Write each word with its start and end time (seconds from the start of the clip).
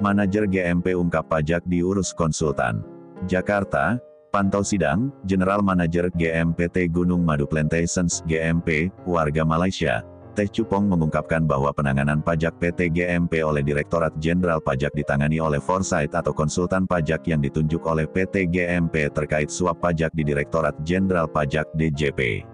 Manajer 0.00 0.48
GMP 0.48 0.96
ungkap 0.96 1.28
pajak 1.28 1.60
diurus 1.68 2.16
konsultan. 2.16 2.80
Jakarta, 3.28 4.00
pantau 4.32 4.64
sidang, 4.64 5.12
General 5.28 5.60
Manager 5.60 6.08
GMPT 6.16 6.88
Gunung 6.88 7.20
Madu 7.20 7.44
Plantations 7.44 8.24
GMP, 8.24 8.88
warga 9.04 9.44
Malaysia, 9.44 10.00
Teh 10.32 10.48
Cupong 10.48 10.88
mengungkapkan 10.88 11.44
bahwa 11.44 11.68
penanganan 11.76 12.24
pajak 12.24 12.56
PT 12.56 12.96
GMP 12.96 13.44
oleh 13.44 13.60
Direktorat 13.60 14.16
Jenderal 14.16 14.64
Pajak 14.64 14.96
ditangani 14.96 15.36
oleh 15.36 15.60
Foresight 15.60 16.16
atau 16.16 16.32
konsultan 16.32 16.88
pajak 16.88 17.28
yang 17.28 17.44
ditunjuk 17.44 17.84
oleh 17.84 18.08
PT 18.08 18.48
GMP 18.48 19.12
terkait 19.12 19.52
suap 19.52 19.84
pajak 19.84 20.16
di 20.16 20.24
Direktorat 20.24 20.80
Jenderal 20.80 21.28
Pajak 21.28 21.68
DJP. 21.76 22.48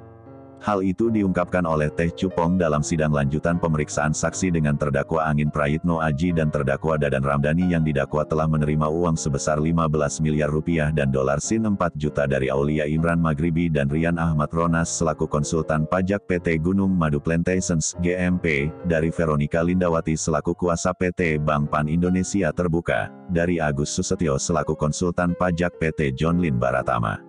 Hal 0.64 0.80
itu 0.80 1.12
diungkapkan 1.12 1.62
oleh 1.68 1.93
Teh 1.93 2.09
Cupong 2.09 2.57
dalam 2.57 2.80
sidang 2.80 3.12
lanjutan 3.12 3.61
pemeriksaan 3.61 4.16
saksi 4.16 4.48
dengan 4.48 4.75
terdakwa 4.80 5.29
Angin 5.29 5.52
Prayitno 5.52 6.00
Aji 6.00 6.32
dan 6.32 6.48
terdakwa 6.48 6.96
Dadan 6.96 7.21
Ramdhani 7.21 7.77
yang 7.77 7.84
didakwa 7.84 8.25
telah 8.25 8.48
menerima 8.48 8.89
uang 8.89 9.21
sebesar 9.21 9.61
15 9.61 10.25
miliar 10.25 10.48
rupiah 10.48 10.89
dan 10.89 11.12
dolar 11.12 11.39
Sin 11.45 11.68
4 11.68 11.76
juta 11.95 12.25
dari 12.25 12.48
Aulia 12.48 12.89
Imran 12.89 13.21
Maghribi 13.21 13.68
dan 13.68 13.93
Rian 13.93 14.17
Ahmad 14.17 14.48
Ronas 14.48 14.89
selaku 14.89 15.29
konsultan 15.29 15.84
pajak 15.84 16.25
PT 16.25 16.59
Gunung 16.64 16.96
Madu 16.96 17.20
Plantations 17.20 17.93
GMP, 18.00 18.73
dari 18.89 19.12
Veronica 19.12 19.61
Lindawati 19.61 20.17
selaku 20.17 20.57
kuasa 20.57 20.96
PT 20.96 21.36
Bank 21.39 21.68
Pan 21.68 21.86
Indonesia 21.86 22.48
Terbuka, 22.50 23.12
dari 23.29 23.61
Agus 23.61 23.93
Susetyo 23.93 24.40
selaku 24.40 24.73
konsultan 24.73 25.36
pajak 25.36 25.76
PT 25.76 26.17
John 26.17 26.40
Lin 26.40 26.57
Baratama. 26.57 27.20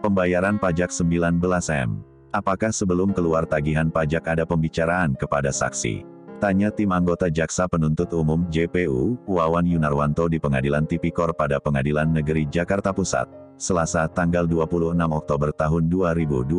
Pembayaran 0.00 0.56
pajak 0.56 0.88
19 0.88 1.36
M. 1.76 2.09
Apakah 2.30 2.70
sebelum 2.70 3.10
keluar 3.10 3.42
tagihan 3.42 3.90
pajak 3.90 4.22
ada 4.22 4.46
pembicaraan 4.46 5.18
kepada 5.18 5.50
saksi? 5.50 6.06
Tanya 6.38 6.70
tim 6.70 6.94
anggota 6.94 7.26
Jaksa 7.26 7.66
Penuntut 7.66 8.06
Umum 8.14 8.46
JPU, 8.46 9.18
Wawan 9.26 9.66
Yunarwanto 9.66 10.30
di 10.30 10.38
Pengadilan 10.38 10.86
Tipikor 10.86 11.34
pada 11.34 11.58
Pengadilan 11.58 12.06
Negeri 12.06 12.46
Jakarta 12.46 12.94
Pusat, 12.94 13.26
Selasa 13.58 14.06
tanggal 14.06 14.46
26 14.46 14.94
Oktober 15.10 15.50
tahun 15.50 15.90
2021. 15.90 16.54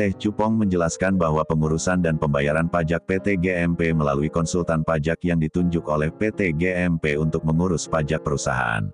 Teh 0.00 0.12
Cupong 0.16 0.64
menjelaskan 0.64 1.20
bahwa 1.20 1.44
pengurusan 1.44 2.00
dan 2.00 2.16
pembayaran 2.16 2.72
pajak 2.72 3.04
PT 3.04 3.36
GMP 3.36 3.92
melalui 3.92 4.32
konsultan 4.32 4.80
pajak 4.80 5.20
yang 5.28 5.36
ditunjuk 5.44 5.84
oleh 5.92 6.08
PT 6.08 6.56
GMP 6.56 7.20
untuk 7.20 7.44
mengurus 7.44 7.84
pajak 7.84 8.24
perusahaan. 8.24 8.88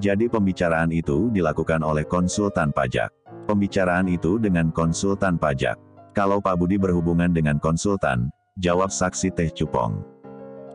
Jadi 0.00 0.24
pembicaraan 0.28 0.88
itu 0.88 1.28
dilakukan 1.36 1.84
oleh 1.84 2.08
konsultan 2.08 2.72
pajak. 2.72 3.12
Pembicaraan 3.48 4.12
itu 4.12 4.36
dengan 4.36 4.68
konsultan 4.68 5.40
pajak. 5.40 5.80
Kalau 6.12 6.36
Pak 6.36 6.60
Budi 6.60 6.76
berhubungan 6.76 7.32
dengan 7.32 7.56
konsultan, 7.56 8.28
jawab 8.60 8.92
saksi 8.92 9.32
Teh 9.32 9.48
Cupong. 9.48 10.04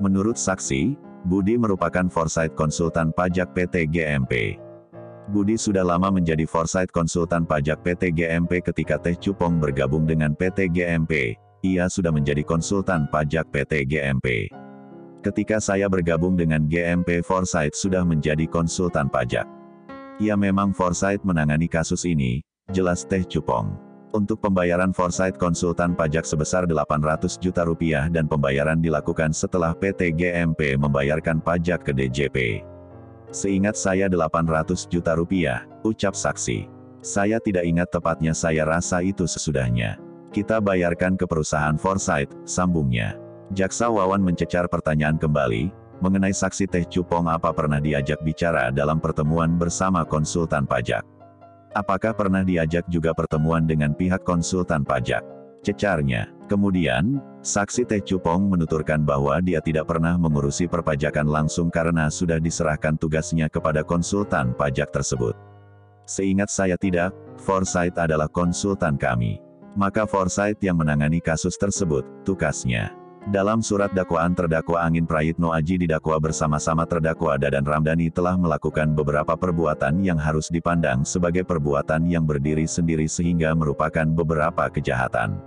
Menurut 0.01 0.41
saksi, 0.41 0.97
Budi 1.29 1.53
merupakan 1.53 2.09
foresight 2.09 2.57
konsultan 2.57 3.13
pajak 3.13 3.53
PT 3.53 3.93
GMP. 3.93 4.57
Budi 5.29 5.53
sudah 5.53 5.85
lama 5.85 6.09
menjadi 6.09 6.49
foresight 6.49 6.89
konsultan 6.89 7.45
pajak 7.45 7.85
PT 7.85 8.09
GMP 8.09 8.65
ketika 8.65 8.97
Teh 8.97 9.21
Cupong 9.21 9.61
bergabung 9.61 10.09
dengan 10.09 10.33
PT 10.33 10.73
GMP. 10.73 11.37
Ia 11.61 11.85
sudah 11.87 12.09
menjadi 12.09 12.41
konsultan 12.41 13.05
pajak 13.07 13.53
PT 13.53 13.85
GMP. 13.85 14.49
Ketika 15.23 15.63
saya 15.63 15.87
bergabung 15.87 16.35
dengan 16.35 16.67
GMP 16.67 17.23
Foresight 17.23 17.71
sudah 17.71 18.03
menjadi 18.03 18.43
konsultan 18.49 19.07
pajak. 19.07 19.47
Ia 20.19 20.35
memang 20.35 20.75
Foresight 20.75 21.23
menangani 21.23 21.71
kasus 21.71 22.03
ini, 22.03 22.43
Jelas 22.73 23.05
Teh 23.05 23.21
Cupong. 23.21 23.77
Untuk 24.17 24.41
pembayaran 24.41 24.97
Foresight 24.97 25.37
konsultan 25.37 25.93
pajak 25.93 26.25
sebesar 26.25 26.65
800 26.65 27.37
juta 27.37 27.61
rupiah 27.69 28.09
dan 28.09 28.25
pembayaran 28.25 28.81
dilakukan 28.81 29.29
setelah 29.29 29.77
PT 29.77 30.09
GMP 30.17 30.73
membayarkan 30.81 31.37
pajak 31.37 31.85
ke 31.85 31.93
DJP. 31.93 32.65
Seingat 33.29 33.77
saya 33.77 34.09
800 34.09 34.89
juta 34.89 35.13
rupiah, 35.13 35.69
ucap 35.85 36.17
saksi. 36.17 36.65
Saya 37.05 37.37
tidak 37.37 37.61
ingat 37.61 37.93
tepatnya 37.93 38.33
saya 38.33 38.65
rasa 38.65 39.05
itu 39.05 39.29
sesudahnya. 39.29 40.01
Kita 40.33 40.57
bayarkan 40.57 41.13
ke 41.13 41.29
perusahaan 41.29 41.77
Foresight, 41.77 42.33
sambungnya. 42.41 43.13
Jaksa 43.53 43.85
Wawan 43.85 44.25
mencecar 44.25 44.65
pertanyaan 44.65 45.21
kembali, 45.21 45.69
mengenai 46.01 46.33
saksi 46.33 46.65
Teh 46.65 46.89
Cupong 46.89 47.29
apa 47.29 47.53
pernah 47.53 47.77
diajak 47.77 48.17
bicara 48.25 48.73
dalam 48.73 48.97
pertemuan 48.97 49.61
bersama 49.61 50.01
konsultan 50.01 50.65
pajak. 50.65 51.05
Apakah 51.73 52.13
pernah 52.13 52.45
diajak 52.45 52.85
juga 52.85 53.17
pertemuan 53.17 53.65
dengan 53.65 53.97
pihak 53.97 54.21
konsultan 54.21 54.85
pajak? 54.85 55.25
Cecarnya. 55.65 56.29
Kemudian, 56.45 57.17
saksi 57.41 57.89
Teh 57.89 57.97
Cupong 57.97 58.45
menuturkan 58.45 59.01
bahwa 59.01 59.41
dia 59.41 59.57
tidak 59.57 59.89
pernah 59.89 60.13
mengurusi 60.13 60.69
perpajakan 60.69 61.25
langsung 61.25 61.73
karena 61.73 62.13
sudah 62.13 62.37
diserahkan 62.37 62.93
tugasnya 62.93 63.49
kepada 63.49 63.81
konsultan 63.81 64.53
pajak 64.53 64.93
tersebut. 64.93 65.33
Seingat 66.05 66.53
saya 66.53 66.77
tidak, 66.77 67.09
Foresight 67.41 67.97
adalah 67.97 68.29
konsultan 68.29 68.93
kami. 68.93 69.41
Maka 69.73 70.05
Foresight 70.05 70.61
yang 70.61 70.77
menangani 70.77 71.17
kasus 71.17 71.57
tersebut, 71.57 72.05
tugasnya. 72.21 73.02
Dalam 73.23 73.63
surat 73.63 73.87
dakwaan 73.95 74.35
terdakwa 74.35 74.83
Angin 74.83 75.07
Prayitno 75.07 75.55
Aji 75.55 75.79
didakwa 75.79 76.19
bersama-sama 76.19 76.83
terdakwa 76.83 77.39
Dadan 77.39 77.63
Ramdhani 77.63 78.11
telah 78.11 78.35
melakukan 78.35 78.91
beberapa 78.91 79.39
perbuatan 79.39 80.03
yang 80.03 80.19
harus 80.19 80.51
dipandang 80.51 81.07
sebagai 81.07 81.47
perbuatan 81.47 82.03
yang 82.03 82.27
berdiri 82.27 82.67
sendiri 82.67 83.07
sehingga 83.07 83.55
merupakan 83.55 84.03
beberapa 84.03 84.67
kejahatan. 84.67 85.39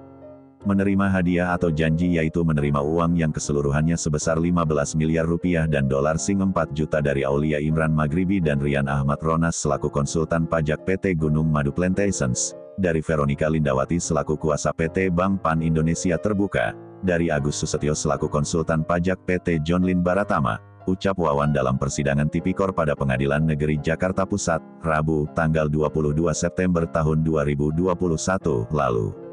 Menerima 0.64 1.20
hadiah 1.20 1.52
atau 1.52 1.68
janji 1.68 2.16
yaitu 2.16 2.40
menerima 2.48 2.80
uang 2.80 3.12
yang 3.12 3.28
keseluruhannya 3.28 4.00
sebesar 4.00 4.40
15 4.40 4.96
miliar 4.96 5.28
rupiah 5.28 5.68
dan 5.68 5.84
dolar 5.84 6.16
Sing 6.16 6.40
4 6.40 6.72
juta 6.72 7.04
dari 7.04 7.28
Aulia 7.28 7.60
Imran 7.60 7.92
Maghribi 7.92 8.40
dan 8.40 8.56
Rian 8.56 8.88
Ahmad 8.88 9.20
Ronas 9.20 9.52
selaku 9.60 9.92
konsultan 9.92 10.48
pajak 10.48 10.88
PT 10.88 11.20
Gunung 11.20 11.52
Madu 11.52 11.76
Plantations, 11.76 12.56
dari 12.80 13.04
Veronica 13.04 13.52
Lindawati 13.52 14.00
selaku 14.00 14.40
kuasa 14.40 14.72
PT 14.72 15.12
Bank 15.12 15.44
Pan 15.44 15.60
Indonesia 15.60 16.16
Terbuka, 16.16 16.72
dari 17.06 17.30
Agus 17.30 17.62
Susetyo 17.62 17.94
selaku 17.94 18.26
konsultan 18.26 18.82
pajak 18.82 19.22
PT 19.22 19.62
John 19.62 19.86
Lin 19.86 20.02
Baratama, 20.02 20.58
ucap 20.90 21.14
Wawan 21.16 21.54
dalam 21.54 21.78
persidangan 21.78 22.26
tipikor 22.26 22.74
pada 22.74 22.98
Pengadilan 22.98 23.46
Negeri 23.46 23.78
Jakarta 23.78 24.26
Pusat, 24.26 24.60
Rabu, 24.82 25.30
tanggal 25.38 25.70
22 25.70 26.18
September 26.34 26.84
tahun 26.90 27.22
2021 27.22 28.66
lalu. 28.74 29.25